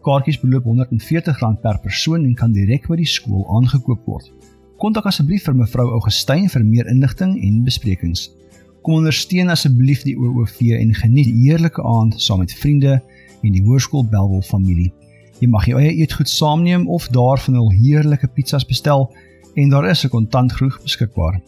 Kaartjies 0.00 0.40
beloop 0.40 0.64
R140 0.64 1.60
per 1.60 1.78
persoon 1.80 2.24
en 2.24 2.34
kan 2.34 2.52
direk 2.52 2.88
by 2.88 2.96
die 2.96 3.12
skool 3.12 3.44
aangekoop 3.60 4.06
word. 4.06 4.32
Kontak 4.82 5.06
asseblief 5.06 5.44
vir 5.46 5.54
mevrou 5.54 5.86
Augustyn 5.94 6.48
vir 6.50 6.64
meer 6.66 6.88
inligting 6.90 7.36
en 7.46 7.62
besprekings. 7.66 8.26
Kom 8.82 8.98
ondersteun 8.98 9.52
asseblief 9.54 10.02
die 10.02 10.16
OOV 10.18 10.58
en 10.76 10.90
geniet 10.98 11.30
die 11.30 11.46
heerlike 11.46 11.82
aand 11.82 12.18
saam 12.20 12.42
met 12.42 12.52
vriende 12.58 12.98
en 12.98 13.54
die 13.54 13.62
Hoërskool 13.62 14.04
Belwel 14.10 14.42
familie. 14.42 14.90
Jy 15.38 15.48
mag 15.52 15.68
jou 15.70 15.78
eie 15.78 15.94
eetgoed 16.02 16.28
saamneem 16.28 16.88
of 16.90 17.06
daarvan 17.14 17.58
hul 17.60 17.70
heerlike 17.72 18.28
pizzas 18.34 18.66
bestel 18.66 19.08
en 19.54 19.70
daar 19.70 19.88
is 19.90 20.04
'n 20.04 20.10
kontantgroeg 20.10 20.82
beskikbaar. 20.82 21.40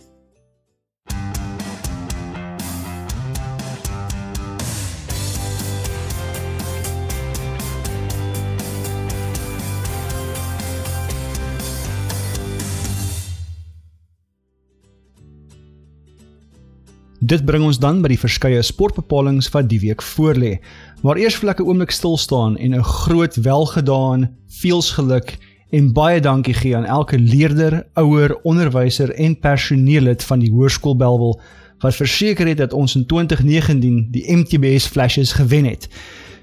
Dit 17.26 17.42
bring 17.49 17.64
ons 17.66 17.78
dan 17.83 18.02
by 18.04 18.11
die 18.12 18.21
verskeie 18.21 18.61
sportbepalings 18.62 19.49
wat 19.54 19.66
die 19.71 19.80
week 19.83 20.02
voorlê. 20.04 20.59
Maar 21.02 21.18
eers 21.18 21.38
vir 21.40 21.49
'n 21.50 21.66
oomblik 21.66 21.90
stil 21.90 22.16
staan 22.16 22.56
en 22.56 22.75
'n 22.75 22.85
groot 22.85 23.35
welgedaan, 23.37 24.30
veelsgeluk 24.61 25.38
en 25.73 25.92
baie 25.92 26.21
dankie 26.21 26.54
gee 26.54 26.76
aan 26.76 26.85
elke 26.85 27.18
leerder, 27.18 27.87
ouer, 27.95 28.37
onderwyser 28.45 29.11
en 29.11 29.40
personeellid 29.40 30.23
van 30.23 30.38
die 30.38 30.50
Hoërskool 30.50 30.97
Belwel 30.97 31.40
wat 31.80 31.95
verseker 31.95 32.47
het 32.47 32.59
dat 32.59 32.73
ons 32.73 32.95
in 32.95 33.06
2019 33.06 34.09
die 34.11 34.37
MTBS 34.37 34.87
Flashes 34.87 35.33
gewen 35.33 35.64
het. 35.64 35.88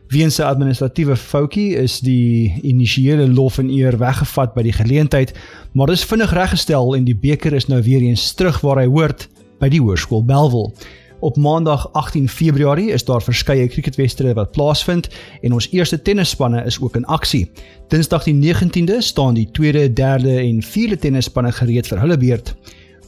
Weens 0.10 0.40
'n 0.40 0.44
administratiewe 0.44 1.16
foutjie 1.16 1.76
is 1.76 2.00
die 2.00 2.60
initiële 2.62 3.30
lof 3.30 3.58
en 3.58 3.70
eer 3.70 3.98
weggevat 3.98 4.54
by 4.54 4.62
die 4.62 4.74
geleentheid, 4.74 5.34
maar 5.74 5.88
dis 5.88 6.06
vinnig 6.06 6.34
reggestel 6.34 6.96
en 6.96 7.04
die 7.04 7.18
beker 7.18 7.54
is 7.54 7.68
nou 7.68 7.82
weer 7.82 8.02
eens 8.02 8.34
terug 8.34 8.62
waar 8.62 8.78
hy 8.78 8.88
hoort 8.88 9.30
by 9.64 9.70
die 9.72 9.80
Hoërskool 9.80 10.26
Belwel. 10.28 10.74
Op 11.24 11.38
Maandag 11.40 11.86
18 11.96 12.28
Februarie 12.30 12.90
is 12.92 13.06
daar 13.08 13.24
verskeie 13.24 13.68
cricketwedstryde 13.72 14.36
wat 14.36 14.52
plaasvind 14.52 15.08
en 15.42 15.54
ons 15.56 15.70
eerste 15.72 16.02
tennisspanne 16.02 16.66
is 16.68 16.82
ook 16.82 16.98
in 17.00 17.06
aksie. 17.06 17.46
Dinsdag 17.88 18.26
die 18.28 18.36
19de 18.36 19.00
staan 19.00 19.38
die 19.40 19.48
tweede, 19.56 19.88
derde 19.94 20.36
en 20.42 20.60
vierde 20.64 20.98
tennisspanne 21.00 21.52
gereed 21.56 21.88
vir 21.88 22.02
hulle 22.04 22.18
beurt. 22.20 22.56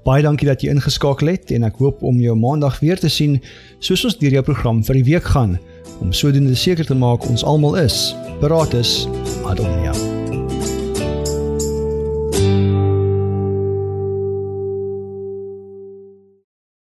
Baie 0.04 0.22
dankie 0.24 0.48
dat 0.48 0.62
jy 0.64 0.72
ingeskakel 0.72 1.28
het 1.34 1.50
en 1.52 1.66
ek 1.68 1.80
hoop 1.82 2.00
om 2.06 2.20
jou 2.22 2.36
maandag 2.38 2.78
weer 2.80 3.00
te 3.00 3.10
sien 3.12 3.36
soos 3.84 4.06
ons 4.08 4.16
deur 4.20 4.38
jou 4.38 4.44
program 4.46 4.80
vir 4.86 5.00
die 5.00 5.08
week 5.12 5.28
gaan 5.34 5.58
om 6.00 6.14
sodoende 6.16 6.56
seker 6.56 6.88
te 6.88 6.96
maak 6.96 7.28
ons 7.28 7.44
almal 7.44 7.76
is. 7.82 8.14
Beratus 8.40 9.04
Adonia. 9.44 9.92